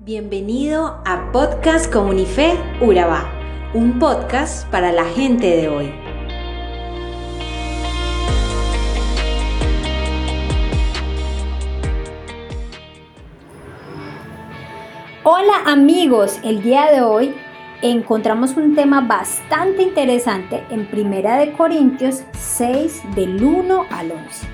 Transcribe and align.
Bienvenido 0.00 1.02
a 1.04 1.32
Podcast 1.32 1.92
Comunife 1.92 2.56
Urabá, 2.80 3.28
un 3.74 3.98
podcast 3.98 4.64
para 4.70 4.92
la 4.92 5.04
gente 5.04 5.56
de 5.56 5.68
hoy. 5.68 5.92
Hola 15.24 15.62
amigos, 15.66 16.38
el 16.44 16.62
día 16.62 16.92
de 16.92 17.00
hoy 17.00 17.34
encontramos 17.82 18.56
un 18.56 18.76
tema 18.76 19.00
bastante 19.00 19.82
interesante 19.82 20.64
en 20.70 20.88
Primera 20.88 21.38
de 21.38 21.50
Corintios 21.54 22.22
6 22.34 23.02
del 23.16 23.42
1 23.42 23.86
al 23.90 24.12
11. 24.12 24.46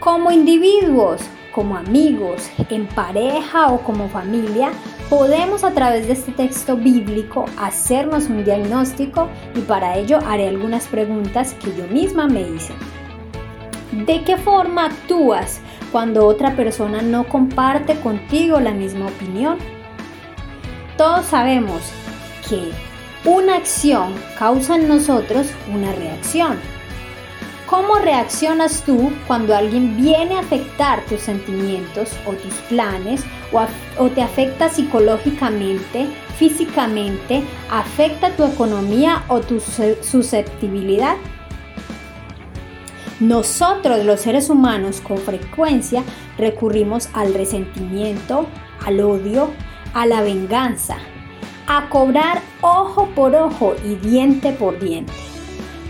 Como 0.00 0.30
individuos, 0.30 1.22
como 1.58 1.76
amigos, 1.76 2.48
en 2.70 2.86
pareja 2.86 3.72
o 3.72 3.80
como 3.80 4.08
familia, 4.08 4.70
podemos 5.10 5.64
a 5.64 5.72
través 5.72 6.06
de 6.06 6.12
este 6.12 6.30
texto 6.30 6.76
bíblico 6.76 7.46
hacernos 7.58 8.26
un 8.26 8.44
diagnóstico 8.44 9.28
y 9.56 9.62
para 9.62 9.96
ello 9.96 10.20
haré 10.24 10.46
algunas 10.46 10.86
preguntas 10.86 11.54
que 11.54 11.74
yo 11.76 11.88
misma 11.88 12.28
me 12.28 12.42
hice. 12.42 12.72
¿De 13.90 14.22
qué 14.22 14.36
forma 14.36 14.86
actúas 14.86 15.58
cuando 15.90 16.28
otra 16.28 16.54
persona 16.54 17.02
no 17.02 17.28
comparte 17.28 17.96
contigo 17.96 18.60
la 18.60 18.70
misma 18.70 19.06
opinión? 19.06 19.58
Todos 20.96 21.26
sabemos 21.26 21.82
que 22.48 22.70
una 23.28 23.56
acción 23.56 24.14
causa 24.38 24.76
en 24.76 24.86
nosotros 24.86 25.48
una 25.74 25.90
reacción 25.90 26.56
¿Cómo 27.68 27.96
reaccionas 27.96 28.82
tú 28.82 29.12
cuando 29.26 29.54
alguien 29.54 29.94
viene 29.94 30.36
a 30.36 30.40
afectar 30.40 31.04
tus 31.04 31.20
sentimientos 31.20 32.16
o 32.24 32.32
tus 32.32 32.54
planes 32.70 33.22
o, 33.98 34.08
te 34.08 34.22
afecta 34.22 34.70
psicológicamente, 34.70 36.06
físicamente, 36.38 37.42
afecta 37.70 38.34
tu 38.34 38.44
economía 38.44 39.22
o 39.28 39.40
tu 39.40 39.60
susceptibilidad? 39.60 41.16
Nosotros 43.20 44.02
los 44.06 44.20
seres 44.20 44.48
humanos 44.48 45.02
con 45.02 45.18
frecuencia 45.18 46.02
recurrimos 46.38 47.10
al 47.12 47.34
resentimiento, 47.34 48.46
al 48.86 48.98
odio, 49.00 49.50
a 49.92 50.06
la 50.06 50.22
venganza, 50.22 50.96
a 51.66 51.90
cobrar 51.90 52.40
ojo 52.62 53.10
por 53.14 53.34
ojo 53.34 53.74
y 53.84 53.96
diente 53.96 54.52
por 54.52 54.78
diente 54.78 55.27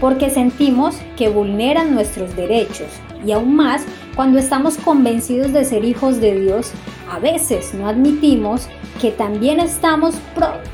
porque 0.00 0.30
sentimos 0.30 0.96
que 1.16 1.28
vulneran 1.28 1.94
nuestros 1.94 2.34
derechos 2.36 2.88
y 3.24 3.32
aún 3.32 3.56
más 3.56 3.84
cuando 4.14 4.38
estamos 4.38 4.76
convencidos 4.78 5.52
de 5.52 5.64
ser 5.64 5.84
hijos 5.84 6.20
de 6.20 6.40
Dios, 6.40 6.72
a 7.10 7.18
veces 7.18 7.74
no 7.74 7.88
admitimos 7.88 8.68
que 9.00 9.10
también 9.12 9.60
estamos 9.60 10.16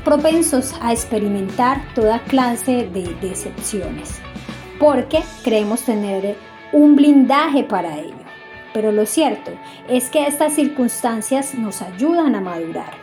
propensos 0.03 0.73
a 0.81 0.91
experimentar 0.91 1.81
toda 1.93 2.23
clase 2.23 2.89
de 2.91 3.15
decepciones, 3.21 4.19
porque 4.79 5.23
creemos 5.43 5.81
tener 5.81 6.35
un 6.71 6.95
blindaje 6.95 7.63
para 7.63 7.99
ello. 7.99 8.15
Pero 8.73 8.91
lo 8.91 9.05
cierto 9.05 9.51
es 9.87 10.09
que 10.09 10.27
estas 10.27 10.53
circunstancias 10.53 11.53
nos 11.53 11.81
ayudan 11.81 12.35
a 12.35 12.41
madurar. 12.41 12.93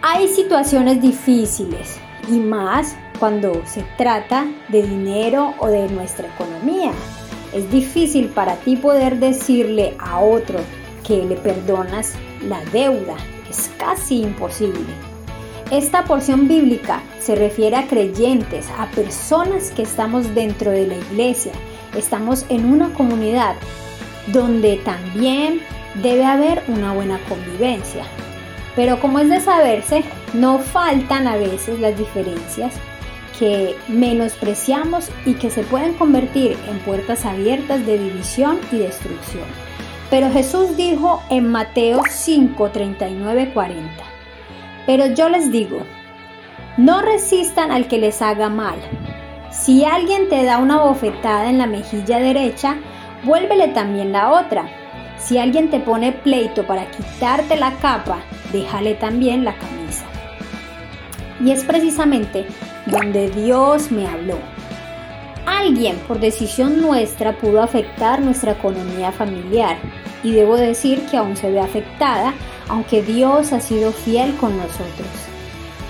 Hay 0.00 0.28
situaciones 0.28 1.02
difíciles 1.02 1.98
y 2.28 2.38
más 2.38 2.96
cuando 3.24 3.62
se 3.64 3.82
trata 3.96 4.44
de 4.68 4.82
dinero 4.82 5.54
o 5.58 5.68
de 5.68 5.88
nuestra 5.88 6.28
economía. 6.28 6.92
Es 7.54 7.70
difícil 7.70 8.26
para 8.28 8.56
ti 8.56 8.76
poder 8.76 9.18
decirle 9.18 9.96
a 9.98 10.18
otro 10.18 10.58
que 11.06 11.24
le 11.24 11.36
perdonas 11.36 12.12
la 12.46 12.62
deuda. 12.66 13.16
Es 13.48 13.70
casi 13.78 14.20
imposible. 14.20 14.92
Esta 15.70 16.04
porción 16.04 16.48
bíblica 16.48 17.00
se 17.18 17.34
refiere 17.34 17.76
a 17.76 17.86
creyentes, 17.86 18.66
a 18.78 18.90
personas 18.90 19.70
que 19.70 19.84
estamos 19.84 20.34
dentro 20.34 20.70
de 20.70 20.86
la 20.86 20.96
iglesia. 20.96 21.52
Estamos 21.96 22.44
en 22.50 22.66
una 22.66 22.92
comunidad 22.92 23.56
donde 24.34 24.76
también 24.84 25.62
debe 26.02 26.26
haber 26.26 26.62
una 26.68 26.92
buena 26.92 27.18
convivencia. 27.26 28.04
Pero 28.76 29.00
como 29.00 29.18
es 29.18 29.30
de 29.30 29.40
saberse, 29.40 30.04
no 30.34 30.58
faltan 30.58 31.26
a 31.26 31.36
veces 31.36 31.80
las 31.80 31.96
diferencias 31.96 32.74
que 33.38 33.76
menospreciamos 33.88 35.10
y 35.26 35.34
que 35.34 35.50
se 35.50 35.62
pueden 35.62 35.94
convertir 35.94 36.56
en 36.68 36.78
puertas 36.80 37.24
abiertas 37.24 37.84
de 37.86 37.98
división 37.98 38.58
y 38.70 38.78
destrucción. 38.78 39.44
Pero 40.10 40.30
Jesús 40.30 40.76
dijo 40.76 41.22
en 41.30 41.50
Mateo 41.50 42.02
5, 42.08 42.70
39, 42.70 43.50
40, 43.52 44.04
pero 44.86 45.06
yo 45.06 45.28
les 45.28 45.50
digo, 45.50 45.80
no 46.76 47.02
resistan 47.02 47.72
al 47.72 47.88
que 47.88 47.98
les 47.98 48.20
haga 48.22 48.48
mal. 48.48 48.76
Si 49.50 49.84
alguien 49.84 50.28
te 50.28 50.44
da 50.44 50.58
una 50.58 50.80
bofetada 50.80 51.48
en 51.48 51.58
la 51.58 51.66
mejilla 51.66 52.18
derecha, 52.18 52.76
vuélvele 53.24 53.68
también 53.68 54.12
la 54.12 54.30
otra. 54.30 54.68
Si 55.18 55.38
alguien 55.38 55.70
te 55.70 55.80
pone 55.80 56.12
pleito 56.12 56.66
para 56.66 56.90
quitarte 56.90 57.56
la 57.56 57.72
capa, 57.74 58.18
déjale 58.52 58.94
también 58.94 59.44
la 59.44 59.54
camisa. 59.54 60.04
Y 61.40 61.50
es 61.50 61.64
precisamente 61.64 62.46
donde 62.86 63.30
Dios 63.30 63.90
me 63.90 64.06
habló. 64.06 64.38
Alguien 65.46 65.96
por 66.08 66.20
decisión 66.20 66.80
nuestra 66.80 67.36
pudo 67.38 67.62
afectar 67.62 68.20
nuestra 68.20 68.52
economía 68.52 69.12
familiar 69.12 69.78
y 70.22 70.32
debo 70.32 70.56
decir 70.56 71.04
que 71.10 71.16
aún 71.16 71.36
se 71.36 71.50
ve 71.50 71.60
afectada, 71.60 72.34
aunque 72.68 73.02
Dios 73.02 73.52
ha 73.52 73.60
sido 73.60 73.92
fiel 73.92 74.34
con 74.36 74.56
nosotros. 74.56 75.08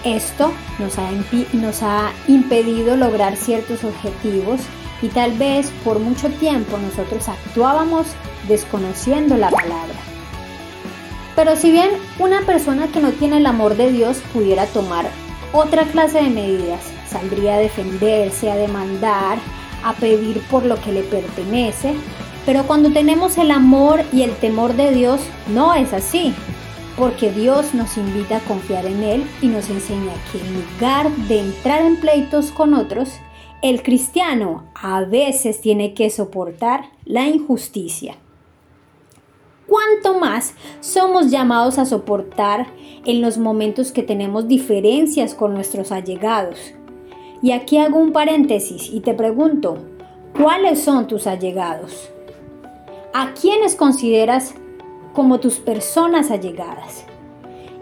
Esto 0.05 0.53
nos 0.79 0.99
ha, 0.99 1.09
nos 1.53 1.83
ha 1.83 2.13
impedido 2.29 2.97
lograr 2.97 3.37
ciertos 3.37 3.85
objetivos 3.85 4.61
y 5.03 5.09
tal 5.09 5.33
vez 5.33 5.71
por 5.85 5.99
mucho 5.99 6.29
tiempo 6.29 6.77
nosotros 6.79 7.29
actuábamos 7.29 8.07
desconociendo 8.49 9.37
la 9.37 9.51
palabra. 9.51 9.95
Pero 11.37 11.57
si 11.57 11.73
bien 11.73 11.91
una 12.19 12.43
persona 12.43 12.89
que 12.89 13.01
no 13.01 13.11
tiene 13.13 13.39
el 13.39 13.47
amor 13.47 13.77
de 13.77 13.91
Dios 13.91 14.19
pudiera 14.33 14.67
tomar 14.67 15.07
otra 15.55 15.85
clase 15.85 16.21
de 16.21 16.31
medidas. 16.31 16.81
Saldría 17.09 17.55
a 17.55 17.59
defenderse, 17.59 18.51
a 18.51 18.57
demandar, 18.57 19.39
a 19.85 19.95
pedir 19.95 20.43
por 20.51 20.67
lo 20.67 20.81
que 20.81 20.93
le 20.93 21.03
pertenece, 21.03 21.95
pero 22.45 22.65
cuando 22.67 22.91
tenemos 22.91 23.39
el 23.39 23.51
amor 23.51 24.03
y 24.13 24.23
el 24.23 24.33
temor 24.37 24.75
de 24.75 24.93
Dios, 24.93 25.21
no 25.49 25.73
es 25.73 25.93
así, 25.93 26.35
porque 26.97 27.31
Dios 27.31 27.73
nos 27.73 27.97
invita 27.97 28.39
a 28.39 28.41
confiar 28.41 28.85
en 28.85 29.03
Él 29.03 29.25
y 29.41 29.47
nos 29.47 29.71
enseña 29.71 30.13
que 30.33 30.41
en 30.41 30.55
lugar 30.55 31.11
de 31.29 31.41
entrar 31.41 31.83
en 31.83 32.01
pleitos 32.01 32.51
con 32.51 32.75
otros, 32.75 33.11
el 33.63 33.83
cristiano 33.83 34.65
a 34.75 35.03
veces 35.03 35.61
tiene 35.61 35.95
que 35.95 36.11
soportar 36.11 36.87
la 37.05 37.29
injusticia 37.29 38.17
cuánto 39.75 40.21
más 40.21 40.55
somos 40.79 41.33
llamados 41.33 41.79
a 41.79 41.85
soportar 41.85 42.69
en 43.05 43.21
los 43.21 43.39
momentos 43.39 43.91
que 43.91 44.05
tenemos 44.05 44.47
diferencias 44.47 45.35
con 45.35 45.53
nuestros 45.53 45.91
allegados. 45.91 46.61
Y 47.43 47.51
aquí 47.51 47.79
hago 47.79 47.99
un 47.99 48.13
paréntesis 48.13 48.89
y 48.89 49.01
te 49.01 49.15
pregunto, 49.15 49.79
¿cuáles 50.41 50.81
son 50.81 51.09
tus 51.09 51.27
allegados? 51.27 52.09
¿A 53.13 53.35
quiénes 53.35 53.75
consideras 53.75 54.55
como 55.13 55.41
tus 55.41 55.59
personas 55.59 56.31
allegadas? 56.31 57.05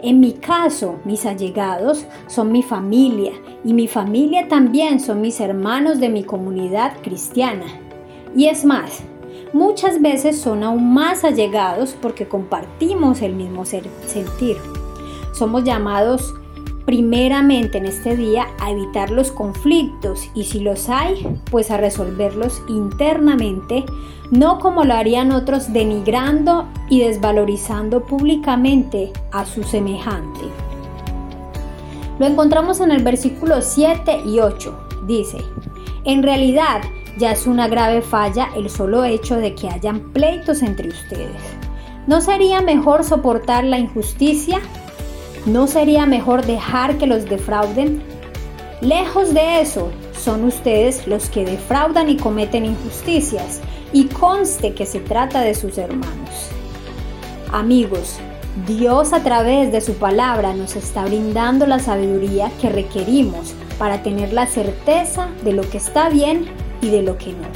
En 0.01 0.19
mi 0.19 0.33
caso, 0.33 0.95
mis 1.05 1.27
allegados 1.27 2.07
son 2.25 2.51
mi 2.51 2.63
familia 2.63 3.33
y 3.63 3.75
mi 3.75 3.87
familia 3.87 4.47
también 4.47 4.99
son 4.99 5.21
mis 5.21 5.39
hermanos 5.39 5.99
de 5.99 6.09
mi 6.09 6.23
comunidad 6.23 6.93
cristiana. 7.03 7.67
Y 8.35 8.47
es 8.47 8.65
más, 8.65 9.03
muchas 9.53 10.01
veces 10.01 10.39
son 10.39 10.63
aún 10.63 10.93
más 10.93 11.23
allegados 11.23 11.95
porque 12.01 12.27
compartimos 12.27 13.21
el 13.21 13.35
mismo 13.35 13.65
sentir. 13.65 14.57
Somos 15.31 15.63
llamados 15.63 16.33
primeramente 16.85 17.77
en 17.77 17.85
este 17.85 18.17
día 18.17 18.47
a 18.59 18.71
evitar 18.71 19.09
los 19.09 19.31
conflictos 19.31 20.29
y 20.35 20.43
si 20.43 20.59
los 20.59 20.89
hay, 20.89 21.25
pues 21.49 21.71
a 21.71 21.77
resolverlos 21.77 22.61
internamente, 22.67 23.85
no 24.31 24.59
como 24.59 24.83
lo 24.83 24.93
harían 24.93 25.31
otros 25.31 25.71
denigrando 25.71 26.67
y 26.89 26.99
desvalorizando 26.99 28.03
públicamente 28.03 29.13
a 29.31 29.45
su 29.45 29.63
semejante. 29.63 30.41
Lo 32.19 32.25
encontramos 32.25 32.79
en 32.79 32.91
el 32.91 33.03
versículo 33.03 33.61
7 33.61 34.21
y 34.25 34.39
8. 34.39 34.87
Dice, 35.07 35.39
en 36.05 36.21
realidad, 36.21 36.81
ya 37.17 37.31
es 37.31 37.47
una 37.47 37.67
grave 37.67 38.01
falla 38.01 38.49
el 38.55 38.69
solo 38.69 39.03
hecho 39.03 39.37
de 39.37 39.55
que 39.55 39.69
hayan 39.69 40.11
pleitos 40.11 40.61
entre 40.61 40.89
ustedes. 40.89 41.41
¿No 42.07 42.21
sería 42.21 42.61
mejor 42.61 43.03
soportar 43.03 43.63
la 43.63 43.79
injusticia? 43.79 44.59
¿No 45.45 45.67
sería 45.67 46.05
mejor 46.05 46.45
dejar 46.45 46.97
que 46.97 47.07
los 47.07 47.25
defrauden? 47.25 48.01
Lejos 48.81 49.33
de 49.33 49.61
eso, 49.61 49.91
son 50.17 50.43
ustedes 50.43 51.07
los 51.07 51.29
que 51.29 51.45
defraudan 51.45 52.09
y 52.09 52.17
cometen 52.17 52.65
injusticias, 52.65 53.61
y 53.93 54.05
conste 54.05 54.73
que 54.73 54.85
se 54.85 54.99
trata 54.99 55.41
de 55.41 55.53
sus 55.53 55.77
hermanos. 55.77 56.49
Amigos, 57.51 58.17
Dios 58.67 59.13
a 59.13 59.23
través 59.23 59.71
de 59.71 59.81
su 59.81 59.93
palabra 59.93 60.53
nos 60.53 60.75
está 60.75 61.05
brindando 61.05 61.67
la 61.67 61.79
sabiduría 61.79 62.51
que 62.59 62.69
requerimos 62.69 63.53
para 63.77 64.03
tener 64.03 64.33
la 64.33 64.47
certeza 64.47 65.29
de 65.43 65.53
lo 65.53 65.67
que 65.69 65.77
está 65.77 66.09
bien 66.09 66.47
y 66.83 66.89
de 66.89 67.01
lo 67.01 67.17
que 67.17 67.33
no. 67.33 67.47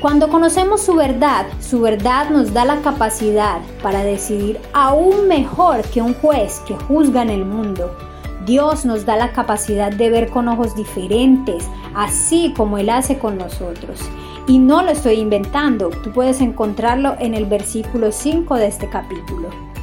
Cuando 0.00 0.28
conocemos 0.28 0.82
su 0.82 0.94
verdad, 0.94 1.46
su 1.60 1.80
verdad 1.80 2.28
nos 2.28 2.52
da 2.52 2.64
la 2.64 2.82
capacidad 2.82 3.60
para 3.82 4.04
decidir 4.04 4.58
aún 4.74 5.28
mejor 5.28 5.82
que 5.82 6.02
un 6.02 6.12
juez 6.14 6.60
que 6.66 6.74
juzga 6.74 7.22
en 7.22 7.30
el 7.30 7.44
mundo. 7.46 7.96
Dios 8.44 8.84
nos 8.84 9.06
da 9.06 9.16
la 9.16 9.32
capacidad 9.32 9.90
de 9.90 10.10
ver 10.10 10.28
con 10.28 10.48
ojos 10.48 10.76
diferentes, 10.76 11.64
así 11.94 12.52
como 12.54 12.76
Él 12.76 12.90
hace 12.90 13.18
con 13.18 13.38
nosotros. 13.38 14.00
Y 14.46 14.58
no 14.58 14.82
lo 14.82 14.90
estoy 14.90 15.14
inventando, 15.14 15.88
tú 15.88 16.12
puedes 16.12 16.42
encontrarlo 16.42 17.16
en 17.18 17.32
el 17.32 17.46
versículo 17.46 18.12
5 18.12 18.56
de 18.56 18.66
este 18.66 18.90
capítulo. 18.90 19.73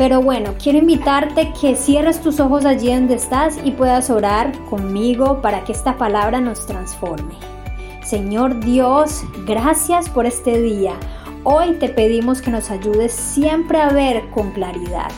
Pero 0.00 0.22
bueno, 0.22 0.54
quiero 0.58 0.78
invitarte 0.78 1.52
que 1.60 1.76
cierres 1.76 2.22
tus 2.22 2.40
ojos 2.40 2.64
allí 2.64 2.90
donde 2.90 3.16
estás 3.16 3.58
y 3.62 3.72
puedas 3.72 4.08
orar 4.08 4.50
conmigo 4.70 5.42
para 5.42 5.62
que 5.64 5.72
esta 5.72 5.98
palabra 5.98 6.40
nos 6.40 6.64
transforme. 6.64 7.34
Señor 8.02 8.60
Dios, 8.60 9.22
gracias 9.46 10.08
por 10.08 10.24
este 10.24 10.58
día. 10.62 10.94
Hoy 11.44 11.74
te 11.74 11.90
pedimos 11.90 12.40
que 12.40 12.50
nos 12.50 12.70
ayudes 12.70 13.12
siempre 13.12 13.78
a 13.78 13.90
ver 13.90 14.30
con 14.30 14.52
claridad, 14.52 15.10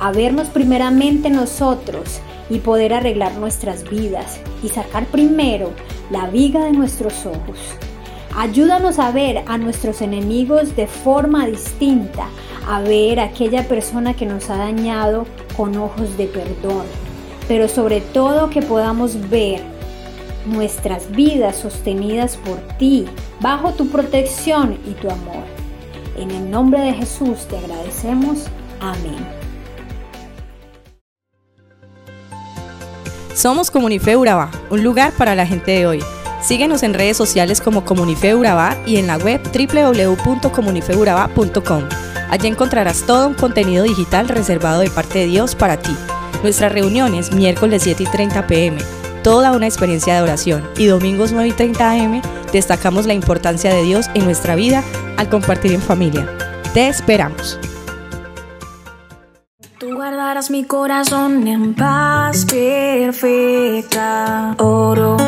a 0.00 0.12
vernos 0.12 0.48
primeramente 0.48 1.28
nosotros 1.28 2.22
y 2.48 2.60
poder 2.60 2.94
arreglar 2.94 3.34
nuestras 3.34 3.84
vidas 3.90 4.40
y 4.62 4.70
sacar 4.70 5.04
primero 5.04 5.72
la 6.10 6.28
viga 6.28 6.64
de 6.64 6.72
nuestros 6.72 7.26
ojos. 7.26 7.58
Ayúdanos 8.34 8.98
a 8.98 9.10
ver 9.10 9.44
a 9.46 9.58
nuestros 9.58 10.00
enemigos 10.00 10.74
de 10.74 10.86
forma 10.86 11.44
distinta, 11.46 12.28
a 12.68 12.80
ver 12.80 13.20
a 13.20 13.24
aquella 13.24 13.68
persona 13.68 14.14
que 14.14 14.26
nos 14.26 14.50
ha 14.50 14.56
dañado 14.56 15.26
con 15.56 15.76
ojos 15.76 16.16
de 16.16 16.26
perdón, 16.26 16.86
pero 17.48 17.68
sobre 17.68 18.00
todo 18.00 18.50
que 18.50 18.62
podamos 18.62 19.30
ver 19.30 19.60
nuestras 20.46 21.10
vidas 21.10 21.56
sostenidas 21.56 22.36
por 22.36 22.58
ti, 22.78 23.06
bajo 23.40 23.72
tu 23.72 23.88
protección 23.88 24.78
y 24.86 24.92
tu 24.92 25.10
amor. 25.10 25.44
En 26.16 26.30
el 26.30 26.50
nombre 26.50 26.80
de 26.80 26.92
Jesús 26.92 27.46
te 27.48 27.58
agradecemos. 27.58 28.44
Amén. 28.80 29.26
Somos 33.34 33.70
Comunife 33.70 34.16
Urabá, 34.16 34.50
un 34.70 34.84
lugar 34.84 35.12
para 35.12 35.34
la 35.34 35.46
gente 35.46 35.72
de 35.72 35.86
hoy. 35.86 36.02
Síguenos 36.42 36.82
en 36.82 36.92
redes 36.92 37.16
sociales 37.16 37.60
como 37.60 37.84
Comunife 37.84 38.34
Urabá 38.34 38.76
y 38.84 38.96
en 38.96 39.06
la 39.06 39.16
web 39.16 39.40
www.comunifeurabá.com. 39.42 42.11
Allí 42.32 42.48
encontrarás 42.48 43.02
todo 43.02 43.28
un 43.28 43.34
contenido 43.34 43.84
digital 43.84 44.26
reservado 44.26 44.80
de 44.80 44.88
parte 44.88 45.18
de 45.18 45.26
Dios 45.26 45.54
para 45.54 45.76
ti. 45.76 45.94
Nuestras 46.42 46.72
reuniones 46.72 47.30
miércoles 47.34 47.82
7 47.82 48.04
y 48.04 48.06
30 48.06 48.46
pm, 48.46 48.78
toda 49.22 49.52
una 49.52 49.66
experiencia 49.66 50.14
de 50.14 50.22
oración 50.22 50.66
y 50.78 50.86
domingos 50.86 51.32
9 51.32 51.50
y 51.50 51.52
30 51.52 51.90
am 51.90 52.22
destacamos 52.50 53.04
la 53.04 53.12
importancia 53.12 53.74
de 53.74 53.82
Dios 53.82 54.06
en 54.14 54.24
nuestra 54.24 54.54
vida 54.54 54.82
al 55.18 55.28
compartir 55.28 55.74
en 55.74 55.82
familia. 55.82 56.26
Te 56.72 56.88
esperamos. 56.88 57.58
Tú 59.78 59.94
guardarás 59.94 60.50
mi 60.50 60.64
corazón 60.64 61.46
en 61.46 61.74
paz 61.74 62.46
perfecta. 62.46 63.74
Oro 64.56 65.18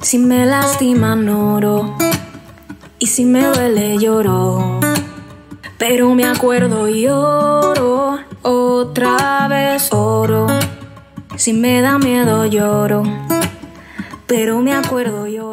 si 0.00 0.18
me 0.18 0.46
lastiman 0.46 1.28
oro 1.28 1.96
y 3.00 3.06
si 3.06 3.24
me 3.24 3.44
duele 3.46 3.98
lloro. 3.98 4.79
Pero 5.80 6.14
me 6.14 6.26
acuerdo 6.26 6.90
y 6.90 7.06
oro, 7.08 8.18
otra 8.42 9.48
vez 9.48 9.90
oro. 9.94 10.46
Si 11.36 11.54
me 11.54 11.80
da 11.80 11.98
miedo 11.98 12.44
lloro, 12.44 13.02
pero 14.26 14.60
me 14.60 14.74
acuerdo 14.74 15.26
lloro. 15.26 15.49